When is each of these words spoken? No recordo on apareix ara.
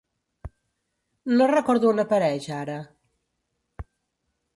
No 1.33 1.49
recordo 1.57 1.89
on 1.91 2.03
apareix 2.05 2.47
ara. 2.61 2.79